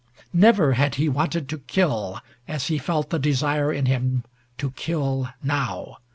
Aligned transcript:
Never 0.33 0.73
had 0.73 0.95
he 0.95 1.07
wanted 1.07 1.47
to 1.49 1.59
kill 1.59 2.19
as 2.47 2.69
he 2.69 2.79
felt 2.79 3.11
the 3.11 3.19
desire 3.19 3.71
in 3.71 3.85
him 3.85 4.23
to 4.57 4.71
kill 4.71 5.29
now. 5.43 5.97